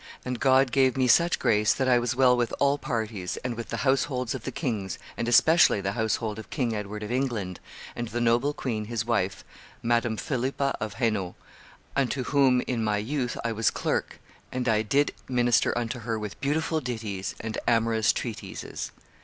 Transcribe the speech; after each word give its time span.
And 0.25 0.39
God 0.39 0.71
gave 0.71 0.97
me 0.97 1.07
such 1.07 1.37
grace 1.37 1.75
that 1.75 1.87
I 1.87 1.99
was 1.99 2.15
well 2.15 2.35
with 2.35 2.55
all 2.57 2.79
parties, 2.79 3.37
and 3.43 3.53
with 3.55 3.69
the 3.69 3.77
households 3.85 4.33
of 4.33 4.45
the 4.45 4.51
kings, 4.51 4.97
and, 5.15 5.27
especially, 5.27 5.79
the 5.79 5.91
household 5.91 6.39
of 6.39 6.49
King 6.49 6.73
Edward 6.73 7.03
of 7.03 7.11
England, 7.11 7.59
and 7.95 8.07
the 8.07 8.19
noble 8.19 8.51
queen 8.51 8.85
his 8.85 9.05
wife, 9.05 9.45
Madame 9.83 10.17
Philippa 10.17 10.75
of 10.79 10.95
Hainault, 10.95 11.35
unto 11.95 12.23
whom, 12.23 12.61
in 12.61 12.83
my 12.83 12.97
youth, 12.97 13.37
I 13.45 13.51
was 13.51 13.69
clerk, 13.69 14.19
and 14.51 14.67
I 14.67 14.81
did 14.81 15.13
minister 15.27 15.77
unto 15.77 15.99
her 15.99 16.17
with 16.17 16.41
beautiful 16.41 16.81
ditties 16.81 17.35
and 17.39 17.59
amorous 17.67 18.11
treatises. 18.11 18.91